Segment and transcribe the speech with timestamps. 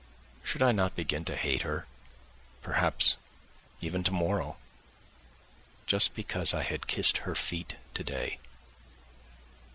[0.43, 1.85] Should I not begin to hate her,
[2.63, 3.17] perhaps,
[3.81, 4.57] even tomorrow,
[5.85, 8.39] just because I had kissed her feet today?